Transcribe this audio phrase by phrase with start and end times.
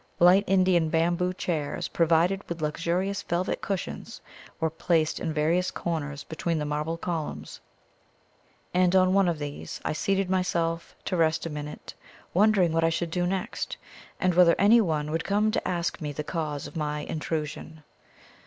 [0.17, 4.19] Light Indian bamboo chairs provided with luxurious velvet cushions
[4.59, 7.61] were placed in various corners between the marble columns,
[8.73, 11.93] and on one of these I seated myself to rest a minute,
[12.33, 13.77] wondering what I should do next,
[14.19, 17.83] and whether anyone would come to ask me the cause of my intrusion.